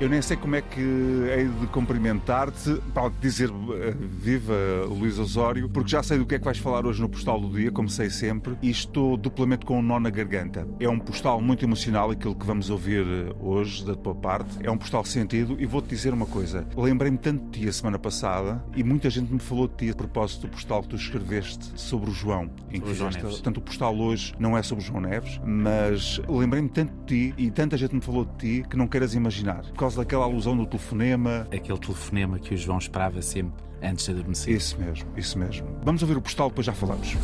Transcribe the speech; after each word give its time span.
Eu 0.00 0.08
nem 0.08 0.22
sei 0.22 0.34
como 0.34 0.56
é 0.56 0.62
que 0.62 0.80
hei 0.80 1.46
de 1.46 1.66
cumprimentar-te 1.66 2.74
para 2.94 3.10
dizer 3.20 3.50
uh, 3.50 3.94
viva 4.00 4.54
Luís 4.88 5.18
Osório, 5.18 5.68
porque 5.68 5.90
já 5.90 6.02
sei 6.02 6.16
do 6.16 6.24
que 6.24 6.36
é 6.36 6.38
que 6.38 6.44
vais 6.46 6.56
falar 6.56 6.86
hoje 6.86 7.02
no 7.02 7.08
postal 7.08 7.38
do 7.38 7.54
dia, 7.54 7.70
como 7.70 7.86
sei 7.86 8.08
sempre, 8.08 8.56
e 8.62 8.70
estou 8.70 9.18
duplamente 9.18 9.66
com 9.66 9.78
um 9.78 9.82
nó 9.82 10.00
na 10.00 10.08
garganta. 10.08 10.66
É 10.80 10.88
um 10.88 10.98
postal 10.98 11.38
muito 11.42 11.66
emocional, 11.66 12.10
aquilo 12.10 12.34
que 12.34 12.46
vamos 12.46 12.70
ouvir 12.70 13.06
eh, 13.06 13.34
hoje 13.40 13.84
da 13.84 13.94
tua 13.94 14.14
parte. 14.14 14.56
É 14.62 14.70
um 14.70 14.78
postal 14.78 15.04
sentido, 15.04 15.54
e 15.60 15.66
vou-te 15.66 15.90
dizer 15.90 16.14
uma 16.14 16.24
coisa. 16.24 16.66
Lembrei-me 16.74 17.18
tanto 17.18 17.44
de 17.50 17.60
ti 17.60 17.68
a 17.68 17.72
semana 17.72 17.98
passada, 17.98 18.64
e 18.74 18.82
muita 18.82 19.10
gente 19.10 19.30
me 19.30 19.38
falou 19.38 19.68
de 19.68 19.74
ti 19.74 19.90
a 19.90 19.94
propósito 19.94 20.46
do 20.46 20.48
postal 20.48 20.80
que 20.80 20.88
tu 20.88 20.96
escreveste 20.96 21.78
sobre 21.78 22.08
o 22.08 22.12
João. 22.14 22.50
Em 22.70 22.80
que 22.80 22.88
o 22.88 22.94
João 22.94 23.10
Neves. 23.10 23.32
Portanto, 23.32 23.58
o 23.58 23.60
postal 23.60 23.94
hoje 23.94 24.32
não 24.38 24.56
é 24.56 24.62
sobre 24.62 24.82
o 24.82 24.86
João 24.86 25.02
Neves, 25.02 25.38
mas 25.44 26.22
lembrei-me 26.26 26.70
tanto 26.70 26.90
de 27.04 27.04
ti, 27.04 27.34
e 27.36 27.50
tanta 27.50 27.76
gente 27.76 27.94
me 27.94 28.00
falou 28.00 28.24
de 28.24 28.32
ti, 28.38 28.66
que 28.66 28.78
não 28.78 28.88
queiras 28.88 29.14
imaginar. 29.14 29.60
Por 29.74 29.89
causa 29.90 29.96
daquela 29.98 30.24
alusão 30.24 30.56
do 30.56 30.66
telefonema. 30.66 31.48
Aquele 31.52 31.78
telefonema 31.78 32.38
que 32.38 32.54
o 32.54 32.56
João 32.56 32.78
esperava 32.78 33.20
sempre 33.22 33.64
antes 33.82 34.04
de 34.04 34.12
adormecer. 34.12 34.54
Isso 34.54 34.78
mesmo, 34.78 35.08
isso 35.16 35.38
mesmo. 35.38 35.66
Vamos 35.82 36.02
ouvir 36.02 36.16
o 36.16 36.22
postal, 36.22 36.48
depois 36.48 36.66
já 36.66 36.72
falamos. 36.72 37.16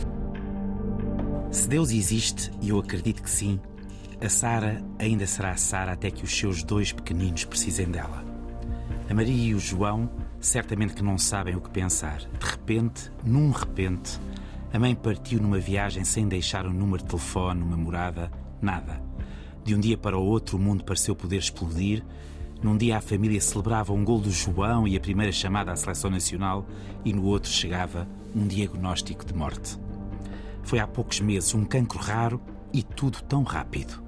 Se 1.51 1.69
Deus 1.69 1.91
existe, 1.91 2.51
e 2.61 2.71
eu 2.71 2.79
acredito 2.79 3.23
que 3.23 3.31
sim, 3.31 3.61
a 4.21 4.29
Sara 4.29 4.83
ainda 4.99 5.27
será 5.27 5.51
a 5.51 5.57
Sara 5.57 5.93
até 5.93 6.11
que 6.11 6.25
os 6.25 6.37
seus 6.37 6.65
dois 6.65 6.93
pequeninos 6.93 7.45
precisem 7.45 7.87
dela. 7.87 8.25
A 9.09 9.15
Maria 9.15 9.51
e 9.51 9.55
o 9.55 9.61
João 9.61 10.11
certamente 10.41 10.95
que 10.95 11.05
não 11.05 11.19
sabem 11.19 11.55
o 11.55 11.61
que 11.61 11.71
pensar. 11.71 12.19
De 12.19 12.47
repente, 12.47 13.13
num 13.25 13.51
repente, 13.51 14.19
a 14.73 14.79
mãe 14.79 14.95
partiu 14.95 15.41
numa 15.41 15.59
viagem 15.59 16.05
sem 16.05 16.27
deixar 16.27 16.67
um 16.67 16.73
número 16.73 17.03
de 17.03 17.09
telefone, 17.09 17.63
uma 17.63 17.77
morada, 17.77 18.31
nada. 18.61 19.01
De 19.65 19.75
um 19.75 19.81
dia 19.81 19.97
para 19.97 20.19
o 20.19 20.25
outro, 20.25 20.57
o 20.57 20.61
mundo 20.61 20.85
pareceu 20.85 21.15
poder 21.15 21.39
explodir. 21.39 22.03
Num 22.63 22.77
dia, 22.77 22.97
a 22.97 23.01
família 23.01 23.41
celebrava 23.41 23.93
um 23.93 24.05
gol 24.05 24.21
do 24.21 24.31
João 24.31 24.89
e 24.89 24.97
a 24.97 25.01
primeira 25.01 25.31
chamada 25.31 25.73
à 25.73 25.77
seleção 25.77 26.11
nacional, 26.11 26.67
e 27.05 27.13
no 27.13 27.25
outro 27.25 27.51
chegava 27.51 28.09
um 28.35 28.47
diagnóstico 28.47 29.25
de 29.25 29.35
morte. 29.35 29.79
Foi 30.63 30.79
há 30.79 30.87
poucos 30.87 31.21
meses 31.21 31.55
um 31.55 31.65
cancro 31.65 31.99
raro 31.99 32.41
e 32.73 32.83
tudo 32.83 33.23
tão 33.23 33.43
rápido. 33.43 34.03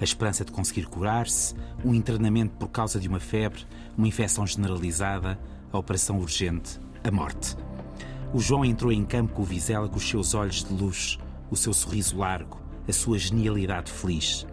A 0.00 0.04
esperança 0.04 0.44
de 0.44 0.52
conseguir 0.52 0.86
curar-se, 0.86 1.54
um 1.84 1.94
internamento 1.94 2.54
por 2.56 2.68
causa 2.68 2.98
de 2.98 3.08
uma 3.08 3.20
febre, 3.20 3.64
uma 3.96 4.08
infecção 4.08 4.46
generalizada, 4.46 5.38
a 5.72 5.78
operação 5.78 6.18
urgente, 6.18 6.80
a 7.04 7.10
morte. 7.10 7.56
O 8.34 8.40
João 8.40 8.64
entrou 8.64 8.90
em 8.90 9.04
campo 9.04 9.32
com 9.32 9.42
o 9.42 9.44
Vizela 9.44 9.88
com 9.88 9.96
os 9.96 10.08
seus 10.08 10.34
olhos 10.34 10.64
de 10.64 10.72
luz, 10.72 11.18
o 11.50 11.56
seu 11.56 11.72
sorriso 11.72 12.16
largo, 12.18 12.60
a 12.88 12.92
sua 12.92 13.18
genialidade 13.18 13.92
feliz. 13.92 14.46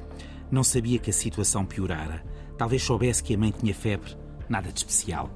Não 0.52 0.64
sabia 0.64 1.00
que 1.00 1.10
a 1.10 1.14
situação 1.14 1.66
piorara. 1.66 2.24
Talvez 2.60 2.84
soubesse 2.84 3.24
que 3.24 3.34
a 3.34 3.38
mãe 3.38 3.54
tinha 3.58 3.74
febre, 3.74 4.18
nada 4.50 4.70
de 4.70 4.80
especial. 4.80 5.30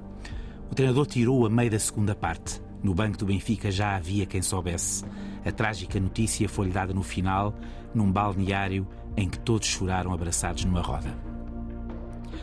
O 0.70 0.76
treinador 0.76 1.06
tirou 1.06 1.46
a 1.46 1.50
meio 1.50 1.72
da 1.72 1.80
segunda 1.80 2.14
parte. 2.14 2.62
No 2.84 2.94
banco 2.94 3.18
do 3.18 3.26
Benfica 3.26 3.72
já 3.72 3.96
havia 3.96 4.26
quem 4.26 4.42
soubesse. 4.42 5.06
A 5.46 5.50
trágica 5.50 5.98
notícia 6.02 6.50
foi-lhe 6.50 6.74
dada 6.74 6.94
no 6.94 7.02
final, 7.02 7.56
num 7.96 8.12
balneário 8.12 8.86
em 9.16 9.30
que 9.30 9.40
todos 9.40 9.70
choraram 9.70 10.12
abraçados 10.12 10.66
numa 10.66 10.82
roda. 10.82 11.18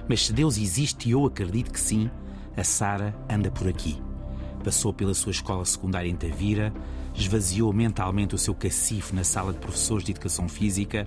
Mas 0.08 0.24
se 0.24 0.32
Deus 0.32 0.56
existe 0.56 1.10
e 1.10 1.12
eu 1.12 1.26
acredito 1.26 1.70
que 1.70 1.78
sim, 1.78 2.10
a 2.56 2.64
Sara 2.64 3.14
anda 3.28 3.50
por 3.50 3.68
aqui. 3.68 4.00
Passou 4.64 4.94
pela 4.94 5.12
sua 5.12 5.32
escola 5.32 5.66
secundária 5.66 6.08
em 6.08 6.16
Tavira, 6.16 6.72
esvaziou 7.14 7.72
mentalmente 7.72 8.34
o 8.34 8.38
seu 8.38 8.54
cacifo 8.54 9.14
na 9.14 9.24
sala 9.24 9.52
de 9.52 9.58
professores 9.58 10.04
de 10.04 10.12
educação 10.12 10.48
física, 10.48 11.06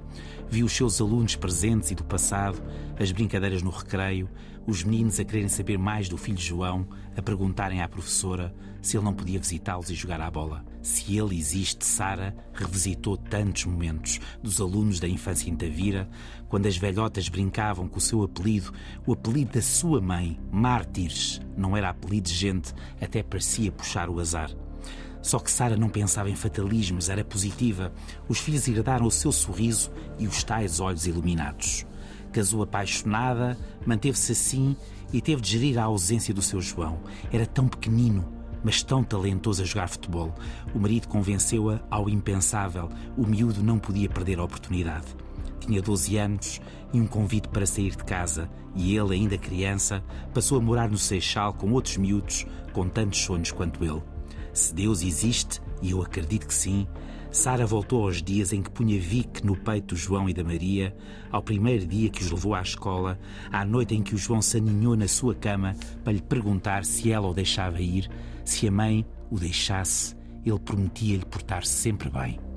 viu 0.50 0.66
os 0.66 0.73
seus 0.73 1.00
alunos 1.02 1.36
presentes 1.36 1.92
e 1.92 1.95
do 1.95 2.04
passado, 2.04 2.62
as 3.00 3.12
brincadeiras 3.12 3.62
no 3.62 3.72
recreio, 3.72 4.30
os 4.66 4.83
meninos 4.83 5.20
a 5.20 5.26
quererem 5.26 5.50
saber 5.50 5.77
mais 5.77 6.08
do 6.08 6.17
filho 6.17 6.38
João, 6.38 6.88
a 7.17 7.22
perguntarem 7.22 7.82
à 7.82 7.88
professora 7.88 8.54
se 8.82 8.98
ele 8.98 9.05
não 9.05 9.14
podia 9.14 9.39
visitá-los 9.39 9.89
e 9.89 9.95
jogar 9.95 10.20
à 10.22 10.30
bola. 10.30 10.64
Se 10.82 11.17
ele 11.17 11.38
existe, 11.38 11.86
Sara 11.86 12.36
revisitou 12.54 13.16
tantos 13.16 13.66
momentos 13.66 14.20
dos 14.42 14.60
alunos 14.60 15.00
da 15.00 15.08
infância 15.08 15.50
em 15.50 15.56
Tavira, 15.56 16.10
quando 16.50 16.67
as 16.67 16.77
velhotas 16.77 17.30
brincavam 17.30 17.88
com 17.88 17.98
o 17.98 18.02
seu 18.02 18.23
apelido, 18.23 18.73
o 19.06 19.14
apelido 19.14 19.54
da 19.54 19.61
sua 19.61 20.02
mãe, 20.02 20.39
Mártires. 20.52 21.42
Não 21.58 21.77
era 21.77 21.89
apelido 21.89 22.27
de 22.27 22.36
gente, 22.36 22.73
até 23.02 23.23
parecia 23.23 23.72
puxar 23.72 24.10
o 24.10 24.20
azar. 24.20 24.52
Só 25.23 25.39
que 25.39 25.50
Sara 25.50 25.78
não 25.78 25.88
pensava 25.88 26.30
em 26.30 26.36
fatalismos, 26.36 27.08
era 27.08 27.23
positiva. 27.23 27.94
Os 28.28 28.39
filhos 28.39 28.67
herdaram 28.67 29.06
o 29.06 29.11
seu 29.11 29.32
sorriso 29.32 29.89
e 30.20 30.28
os 30.28 30.44
tais 30.44 30.82
olhos 30.82 31.08
iluminados. 31.08 31.86
Casou 32.34 32.61
apaixonada, 32.61 33.58
manteve-se 33.86 34.33
assim 34.33 34.76
e 35.14 35.22
teve 35.22 35.42
de 35.42 35.52
gerir 35.52 35.80
a 35.80 35.83
ausência 35.83 36.33
do 36.33 36.42
seu 36.42 36.60
João. 36.60 37.00
Era 37.32 37.45
tão 37.45 37.70
pequenino, 37.70 38.28
mas 38.62 38.83
tão 38.83 39.02
talentoso 39.02 39.62
a 39.62 39.66
jogar 39.66 39.88
futebol. 39.88 40.36
O 40.76 40.80
marido 40.80 41.08
convenceu-a 41.08 41.80
ao 41.89 42.10
impensável. 42.10 42.89
O 43.17 43.26
miúdo 43.26 43.64
não 43.64 43.80
podia 43.80 44.10
perder 44.10 44.39
a 44.39 44.44
oportunidade. 44.44 45.08
Tinha 45.62 45.82
12 45.82 46.17
anos 46.17 46.62
e 46.92 47.00
um 47.00 47.08
convite 47.08 47.48
para 47.48 47.66
sair 47.66 47.92
de 47.92 48.04
casa, 48.04 48.50
e 48.76 48.94
ele, 48.98 49.14
ainda 49.14 49.38
criança, 49.38 50.04
passou 50.33 50.58
a 50.58 50.62
morar 50.62 50.89
no 50.89 50.98
Seixal 50.98 51.54
com 51.54 51.72
outros 51.72 51.95
miúdos 51.95 52.45
com 52.73 52.89
tantos 52.89 53.20
sonhos 53.20 53.52
quanto 53.52 53.82
ele. 53.86 54.13
Se 54.53 54.73
Deus 54.73 55.02
existe, 55.02 55.59
e 55.81 55.91
eu 55.91 56.02
acredito 56.02 56.47
que 56.47 56.53
sim, 56.53 56.87
Sara 57.31 57.65
voltou 57.65 58.03
aos 58.03 58.21
dias 58.21 58.53
em 58.53 58.61
que 58.61 58.69
punha 58.69 58.99
Vic 58.99 59.43
no 59.43 59.55
peito 59.55 59.95
João 59.95 60.30
e 60.30 60.33
da 60.33 60.43
Maria, 60.43 60.95
ao 61.31 61.41
primeiro 61.41 61.87
dia 61.87 62.09
que 62.09 62.21
os 62.21 62.30
levou 62.30 62.53
à 62.53 62.61
escola, 62.61 63.19
à 63.52 63.65
noite 63.65 63.95
em 63.95 64.03
que 64.03 64.14
o 64.14 64.17
João 64.17 64.41
se 64.41 64.58
aninhou 64.58 64.95
na 64.95 65.08
sua 65.08 65.33
cama 65.33 65.75
para 66.03 66.14
lhe 66.14 66.21
perguntar 66.21 66.86
se 66.86 67.11
ela 67.11 67.27
o 67.27 67.33
deixava 67.33 67.81
ir, 67.81 68.08
se 68.45 68.67
a 68.67 68.71
mãe 68.71 69.03
o 69.31 69.39
deixasse, 69.39 70.15
ele 70.45 70.59
prometia-lhe 70.59 71.25
portar-se 71.25 71.73
sempre 71.73 72.09
bem. 72.11 72.52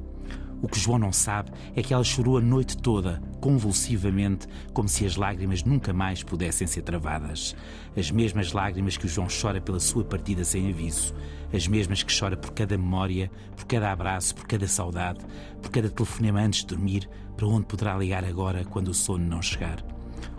O 0.66 0.68
que 0.68 0.80
João 0.80 0.98
não 0.98 1.12
sabe 1.12 1.52
é 1.76 1.80
que 1.80 1.94
ela 1.94 2.02
chorou 2.02 2.38
a 2.38 2.40
noite 2.40 2.76
toda, 2.76 3.22
convulsivamente, 3.40 4.48
como 4.72 4.88
se 4.88 5.06
as 5.06 5.14
lágrimas 5.14 5.62
nunca 5.62 5.92
mais 5.92 6.24
pudessem 6.24 6.66
ser 6.66 6.82
travadas. 6.82 7.54
As 7.96 8.10
mesmas 8.10 8.52
lágrimas 8.52 8.96
que 8.96 9.06
o 9.06 9.08
João 9.08 9.28
chora 9.28 9.60
pela 9.60 9.78
sua 9.78 10.02
partida 10.02 10.42
sem 10.42 10.68
aviso, 10.68 11.14
as 11.54 11.68
mesmas 11.68 12.02
que 12.02 12.12
chora 12.12 12.36
por 12.36 12.50
cada 12.50 12.76
memória, 12.76 13.30
por 13.54 13.64
cada 13.64 13.92
abraço, 13.92 14.34
por 14.34 14.44
cada 14.44 14.66
saudade, 14.66 15.20
por 15.62 15.70
cada 15.70 15.88
telefonema 15.88 16.40
antes 16.40 16.62
de 16.62 16.66
dormir, 16.66 17.08
para 17.36 17.46
onde 17.46 17.66
poderá 17.66 17.96
ligar 17.96 18.24
agora 18.24 18.64
quando 18.64 18.88
o 18.88 18.94
sono 18.94 19.24
não 19.24 19.40
chegar. 19.40 19.84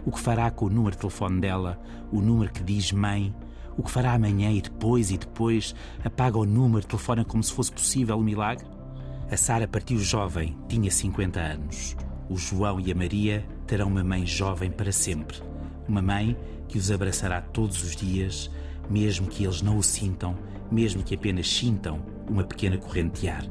O 0.05 0.11
que 0.11 0.19
fará 0.19 0.51
com 0.51 0.65
o 0.65 0.69
número 0.69 0.91
de 0.91 0.99
telefone 0.99 1.39
dela, 1.39 1.79
o 2.11 2.19
número 2.19 2.51
que 2.51 2.63
diz 2.63 2.91
mãe, 2.91 3.33
o 3.77 3.83
que 3.83 3.91
fará 3.91 4.11
amanhã 4.11 4.51
e 4.51 4.59
depois 4.59 5.09
e 5.09 5.17
depois, 5.17 5.73
apaga 6.03 6.37
o 6.37 6.45
número, 6.45 6.85
telefona 6.85 7.23
como 7.23 7.41
se 7.41 7.53
fosse 7.53 7.71
possível 7.71 8.19
o 8.19 8.23
milagre? 8.23 8.75
A 9.31 9.35
Sara 9.35 9.67
partiu 9.67 9.97
jovem, 9.99 10.57
tinha 10.69 10.89
50 10.89 11.39
anos. 11.39 11.95
O 12.29 12.37
João 12.37 12.79
e 12.79 12.91
a 12.91 12.95
Maria 12.95 13.45
terão 13.65 13.87
uma 13.87 14.03
mãe 14.03 14.25
jovem 14.25 14.71
para 14.71 14.91
sempre. 14.91 15.37
Uma 15.87 16.01
mãe 16.01 16.37
que 16.67 16.77
os 16.77 16.91
abraçará 16.91 17.41
todos 17.41 17.83
os 17.83 17.95
dias, 17.95 18.49
mesmo 18.89 19.27
que 19.27 19.43
eles 19.43 19.61
não 19.61 19.77
o 19.77 19.83
sintam, 19.83 20.37
mesmo 20.71 21.03
que 21.03 21.15
apenas 21.15 21.49
sintam 21.49 22.01
uma 22.29 22.43
pequena 22.43 22.77
corrente 22.77 23.21
de 23.21 23.29
ar. 23.29 23.45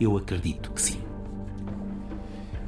Eu 0.00 0.16
acredito 0.16 0.70
que 0.72 0.80
sim. 0.80 1.00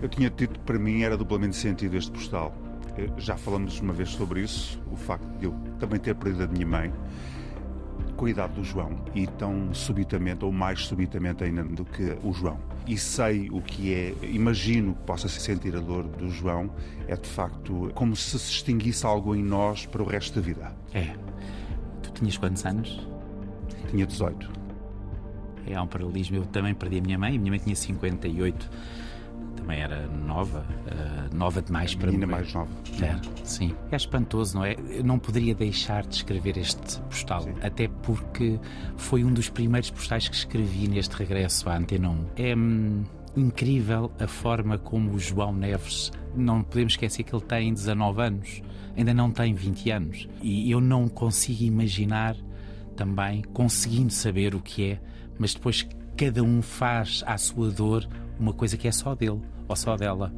Eu 0.00 0.08
tinha 0.08 0.30
dito 0.30 0.54
que 0.54 0.60
para 0.60 0.78
mim 0.78 1.02
era 1.02 1.16
duplamente 1.16 1.56
sentido 1.56 1.96
este 1.96 2.10
postal. 2.10 2.54
Eh, 2.96 3.08
Já 3.18 3.36
falamos 3.36 3.80
uma 3.80 3.92
vez 3.92 4.10
sobre 4.10 4.42
isso, 4.42 4.80
o 4.90 4.96
facto 4.96 5.26
de 5.38 5.46
eu 5.46 5.54
também 5.78 5.98
ter 5.98 6.14
perdido 6.14 6.44
a 6.44 6.46
minha 6.46 6.66
mãe 6.66 6.92
com 8.16 8.26
a 8.26 8.30
idade 8.30 8.54
do 8.54 8.64
João 8.64 8.90
e 9.14 9.26
tão 9.26 9.72
subitamente, 9.74 10.44
ou 10.44 10.50
mais 10.50 10.86
subitamente 10.86 11.44
ainda 11.44 11.62
do 11.62 11.84
que 11.84 12.16
o 12.22 12.32
João. 12.32 12.58
E 12.86 12.96
sei 12.96 13.48
o 13.50 13.60
que 13.60 13.94
é, 13.94 14.14
imagino 14.22 14.94
que 14.94 15.02
possa 15.02 15.28
sentir 15.28 15.76
a 15.76 15.80
dor 15.80 16.04
do 16.04 16.28
João, 16.30 16.70
é 17.06 17.16
de 17.16 17.28
facto 17.28 17.90
como 17.94 18.16
se 18.16 18.38
se 18.38 18.52
extinguisse 18.52 19.04
algo 19.04 19.34
em 19.34 19.42
nós 19.42 19.86
para 19.86 20.02
o 20.02 20.06
resto 20.06 20.36
da 20.36 20.40
vida. 20.40 20.72
É. 20.94 21.14
Tu 22.02 22.10
tinhas 22.12 22.36
quantos 22.36 22.64
anos? 22.64 23.06
Tinha 23.90 24.06
18. 24.06 24.50
É, 25.66 25.74
há 25.74 25.82
um 25.82 25.86
paralelismo. 25.86 26.36
Eu 26.36 26.46
também 26.46 26.74
perdi 26.74 26.98
a 26.98 27.02
minha 27.02 27.18
mãe. 27.18 27.36
A 27.36 27.38
minha 27.38 27.50
mãe 27.50 27.58
tinha 27.58 27.74
58. 27.74 28.70
Também 29.66 29.80
era 29.82 30.06
nova. 30.06 30.64
eh, 30.86 31.34
nova 31.34 31.60
demais 31.60 31.92
para 31.96 32.08
Ainda 32.10 32.24
morrer. 32.24 32.40
mais 32.42 32.54
nova. 32.54 32.70
Era, 33.02 33.20
sim. 33.42 33.74
É 33.90 33.96
espantoso, 33.96 34.56
não 34.56 34.64
é? 34.64 34.76
Eu 34.88 35.02
não 35.02 35.18
poderia 35.18 35.56
deixar 35.56 36.06
de 36.06 36.14
escrever 36.14 36.56
este 36.56 37.00
postal, 37.02 37.42
Sim. 37.42 37.54
até 37.60 37.88
porque 37.88 38.60
foi 38.96 39.24
um 39.24 39.32
dos 39.32 39.48
primeiros 39.48 39.90
postais 39.90 40.28
que 40.28 40.36
escrevi 40.36 40.86
neste 40.86 41.16
regresso 41.16 41.68
à 41.68 41.76
Antena 41.76 42.10
1. 42.10 42.26
É 42.36 42.54
hum, 42.54 43.02
incrível 43.36 44.12
a 44.20 44.28
forma 44.28 44.78
como 44.78 45.10
o 45.14 45.18
João 45.18 45.52
Neves, 45.52 46.12
não 46.36 46.62
podemos 46.62 46.92
esquecer 46.92 47.24
que 47.24 47.34
ele 47.34 47.44
tem 47.44 47.74
19 47.74 48.22
anos, 48.22 48.62
ainda 48.96 49.12
não 49.12 49.32
tem 49.32 49.52
20 49.52 49.90
anos. 49.90 50.28
E 50.40 50.70
eu 50.70 50.80
não 50.80 51.08
consigo 51.08 51.64
imaginar 51.64 52.36
também, 52.94 53.42
conseguindo 53.52 54.12
saber 54.12 54.54
o 54.54 54.60
que 54.60 54.92
é, 54.92 55.00
mas 55.40 55.54
depois 55.54 55.86
cada 56.16 56.40
um 56.44 56.62
faz 56.62 57.24
à 57.26 57.36
sua 57.36 57.68
dor 57.70 58.08
uma 58.38 58.52
coisa 58.52 58.76
que 58.76 58.86
é 58.88 58.92
só 58.92 59.14
dele 59.14 59.40
ou 59.68 59.76
só 59.76 59.96
dela. 59.96 60.32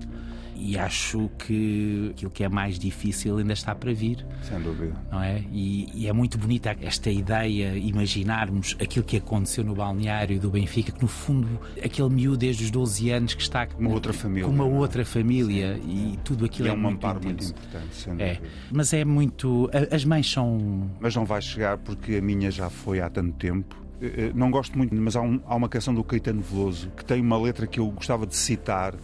e 0.60 0.76
acho 0.76 1.30
que 1.38 2.08
aquilo 2.10 2.30
que 2.32 2.42
é 2.42 2.48
mais 2.48 2.78
difícil 2.80 3.38
ainda 3.38 3.52
está 3.52 3.74
para 3.74 3.92
vir. 3.94 4.26
Sem 4.42 4.60
dúvida. 4.60 4.92
Não 5.10 5.22
é? 5.22 5.44
E, 5.52 5.88
e, 5.94 6.08
é 6.08 6.12
muito 6.12 6.36
bonita 6.36 6.76
esta 6.80 7.08
ideia, 7.10 7.76
imaginarmos 7.76 8.76
aquilo 8.80 9.04
que 9.04 9.18
aconteceu 9.18 9.62
no 9.62 9.74
balneário 9.74 10.40
do 10.40 10.50
Benfica, 10.50 10.90
que 10.90 11.00
no 11.00 11.06
fundo 11.06 11.60
aquele 11.82 12.08
miúdo 12.08 12.38
desde 12.38 12.64
os 12.64 12.70
12 12.72 13.10
anos 13.10 13.34
que 13.34 13.42
está 13.42 13.66
com 13.66 13.80
uma 13.80 13.90
outra 13.90 14.12
família, 14.12 14.44
com 14.44 14.52
uma 14.52 14.64
outra 14.64 15.04
família 15.04 15.76
Sim. 15.76 16.14
e 16.14 16.16
tudo 16.24 16.44
aquilo 16.44 16.66
e 16.66 16.70
é, 16.70 16.74
é 16.74 16.76
um 16.76 16.80
muito 16.80 16.96
amparo 16.96 17.18
intenso. 17.18 17.54
muito 17.54 17.66
importante. 17.66 17.94
Sem 17.94 18.12
é. 18.20 18.34
dúvida. 18.34 18.54
Mas 18.72 18.92
é 18.92 19.04
muito. 19.04 19.70
As 19.92 20.04
mães 20.04 20.28
são. 20.28 20.90
Mas 20.98 21.14
não 21.14 21.24
vai 21.24 21.40
chegar 21.40 21.78
porque 21.78 22.16
a 22.16 22.20
minha 22.20 22.50
já 22.50 22.68
foi 22.68 23.00
há 23.00 23.08
tanto 23.08 23.32
tempo. 23.34 23.87
Eh, 24.00 24.32
não 24.34 24.50
gosto 24.50 24.76
muito, 24.78 24.94
mas 24.94 25.16
há, 25.16 25.20
um, 25.20 25.40
há 25.46 25.54
uma 25.54 25.68
canção 25.68 25.92
do 25.92 26.04
Caetano 26.04 26.40
Veloso 26.40 26.90
que 26.96 27.04
tem 27.04 27.20
uma 27.20 27.38
letra 27.38 27.66
que 27.66 27.80
eu 27.80 27.86
gostava 27.90 28.26
de 28.26 28.36
citar, 28.36 28.94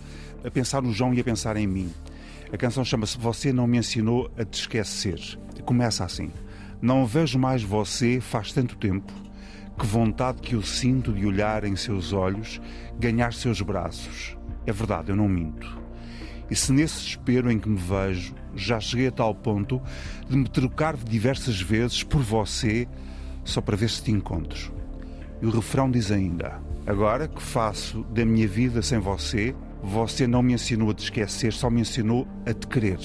a 0.44 0.50
pensar 0.50 0.82
no 0.82 0.92
João 0.92 1.12
e 1.14 1.20
a 1.20 1.24
pensar 1.24 1.56
em 1.56 1.66
mim. 1.66 1.90
A 2.52 2.56
canção 2.56 2.84
chama-se 2.84 3.18
Você 3.18 3.52
Não 3.52 3.66
Me 3.66 3.78
Ensinou 3.78 4.30
a 4.38 4.44
Te 4.44 4.60
Esquecer. 4.60 5.18
Começa 5.64 6.04
assim. 6.04 6.30
Não 6.80 7.06
vejo 7.06 7.38
mais 7.38 7.62
você 7.62 8.20
faz 8.20 8.52
tanto 8.52 8.76
tempo. 8.76 9.12
Que 9.76 9.86
vontade 9.86 10.40
que 10.40 10.54
eu 10.54 10.62
sinto 10.62 11.12
de 11.12 11.26
olhar 11.26 11.64
em 11.64 11.74
seus 11.74 12.12
olhos, 12.12 12.60
ganhar 12.98 13.32
seus 13.32 13.60
braços. 13.60 14.36
É 14.66 14.72
verdade, 14.72 15.10
eu 15.10 15.16
não 15.16 15.28
minto. 15.28 15.82
E 16.48 16.54
se 16.54 16.72
nesse 16.72 16.96
desespero 16.96 17.50
em 17.50 17.58
que 17.58 17.68
me 17.68 17.78
vejo 17.78 18.34
já 18.54 18.78
cheguei 18.78 19.08
a 19.08 19.12
tal 19.12 19.34
ponto 19.34 19.82
de 20.28 20.36
me 20.36 20.48
trocar 20.48 20.96
diversas 20.96 21.60
vezes 21.60 22.04
por 22.04 22.22
você 22.22 22.86
só 23.44 23.60
para 23.60 23.76
ver 23.76 23.90
se 23.90 24.02
te 24.02 24.12
encontro. 24.12 24.83
E 25.44 25.46
o 25.46 25.50
refrão 25.50 25.90
diz 25.90 26.10
ainda: 26.10 26.58
Agora 26.86 27.28
que 27.28 27.42
faço 27.42 28.02
da 28.04 28.24
minha 28.24 28.48
vida 28.48 28.80
sem 28.80 28.98
você, 28.98 29.54
você 29.82 30.26
não 30.26 30.42
me 30.42 30.54
ensinou 30.54 30.90
a 30.90 30.94
te 30.94 31.04
esquecer, 31.04 31.52
só 31.52 31.68
me 31.68 31.82
ensinou 31.82 32.26
a 32.46 32.54
te 32.54 32.66
querer. 32.66 32.98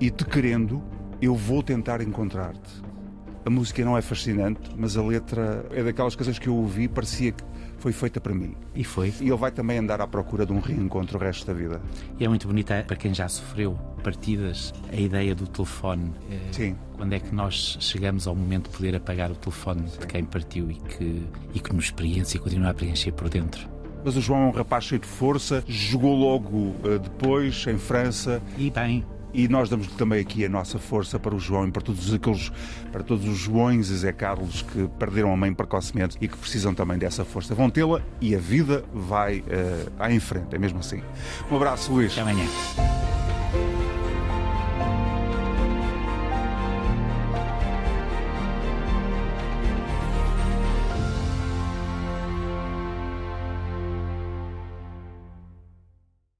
E 0.00 0.10
te 0.10 0.24
querendo, 0.24 0.82
eu 1.22 1.36
vou 1.36 1.62
tentar 1.62 2.00
encontrar-te. 2.00 2.83
A 3.46 3.50
música 3.50 3.84
não 3.84 3.96
é 3.96 4.00
fascinante, 4.00 4.70
mas 4.76 4.96
a 4.96 5.02
letra 5.02 5.66
é 5.70 5.82
daquelas 5.82 6.14
coisas 6.14 6.38
que 6.38 6.48
eu 6.48 6.56
ouvi, 6.56 6.88
parecia 6.88 7.32
que 7.32 7.44
foi 7.78 7.92
feita 7.92 8.18
para 8.18 8.34
mim. 8.34 8.54
E 8.74 8.82
foi. 8.82 9.12
E 9.20 9.28
ele 9.28 9.36
vai 9.36 9.50
também 9.50 9.78
andar 9.78 10.00
à 10.00 10.06
procura 10.06 10.46
de 10.46 10.52
um 10.52 10.60
reencontro 10.60 11.18
o 11.18 11.20
resto 11.20 11.46
da 11.46 11.52
vida. 11.52 11.78
E 12.18 12.24
é 12.24 12.28
muito 12.28 12.46
bonita 12.46 12.82
para 12.86 12.96
quem 12.96 13.12
já 13.12 13.28
sofreu 13.28 13.78
partidas 14.02 14.72
a 14.90 14.96
ideia 14.96 15.34
do 15.34 15.46
telefone. 15.46 16.10
Sim. 16.52 16.74
Quando 16.96 17.12
é 17.12 17.20
que 17.20 17.34
nós 17.34 17.76
chegamos 17.80 18.26
ao 18.26 18.34
momento 18.34 18.70
de 18.70 18.76
poder 18.76 18.96
apagar 18.96 19.30
o 19.30 19.34
telefone 19.34 19.90
Sim. 19.90 20.00
de 20.00 20.06
quem 20.06 20.24
partiu 20.24 20.70
e 20.70 20.74
que, 20.76 21.26
e 21.52 21.60
que 21.60 21.74
nos 21.74 21.84
experiência 21.84 22.38
e 22.38 22.40
continua 22.40 22.70
a 22.70 22.74
preencher 22.74 23.12
por 23.12 23.28
dentro? 23.28 23.68
Mas 24.02 24.16
o 24.16 24.20
João 24.20 24.44
é 24.44 24.46
um 24.46 24.50
rapaz 24.50 24.84
cheio 24.84 25.00
de 25.00 25.06
força, 25.06 25.64
jogou 25.66 26.14
logo 26.14 26.58
uh, 26.58 26.98
depois 27.02 27.66
em 27.66 27.78
França. 27.78 28.42
E 28.58 28.70
bem, 28.70 29.04
e 29.34 29.48
nós 29.48 29.68
damos 29.68 29.88
também 29.88 30.20
aqui 30.20 30.44
a 30.44 30.48
nossa 30.48 30.78
força 30.78 31.18
para 31.18 31.34
o 31.34 31.38
João 31.38 31.68
e 31.68 31.70
para 31.72 31.82
todos 31.82 32.14
aqueles, 32.14 32.52
para 32.92 33.02
todos 33.02 33.28
os 33.28 33.36
Joões 33.36 33.90
e 33.90 33.96
Zé 33.96 34.12
Carlos 34.12 34.62
que 34.62 34.88
perderam 34.98 35.32
a 35.32 35.36
mãe 35.36 35.52
precocemente 35.52 36.16
e 36.20 36.28
que 36.28 36.36
precisam 36.36 36.72
também 36.72 36.96
dessa 36.96 37.24
força. 37.24 37.54
Vão 37.54 37.68
tê-la 37.68 38.00
e 38.20 38.34
a 38.34 38.38
vida 38.38 38.84
vai 38.94 39.40
uh, 39.40 39.92
à 39.98 40.12
em 40.12 40.20
frente, 40.20 40.54
é 40.54 40.58
mesmo 40.58 40.78
assim. 40.78 41.02
Um 41.50 41.56
abraço, 41.56 41.92
Luís. 41.92 42.12
Até 42.12 42.20
amanhã. 42.22 43.03